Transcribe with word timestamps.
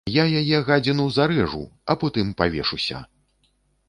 Я 0.11 0.23
яе, 0.39 0.61
гадзіну, 0.69 1.03
зарэжу, 1.17 1.61
а 1.95 1.97
потым 2.05 2.31
павешуся! 2.39 3.03